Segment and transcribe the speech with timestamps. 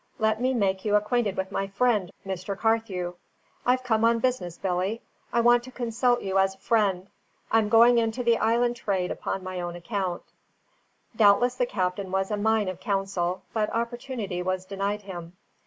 [0.17, 2.57] Let me make you acquainted with my friend, Mr.
[2.57, 3.13] Carthew.
[3.67, 7.05] I've come on business, Billy; I want to consult you as a friend;
[7.51, 10.23] I'm going into the island trade upon my own account."
[11.15, 15.37] Doubtless the captain was a mine of counsel, but opportunity was denied him.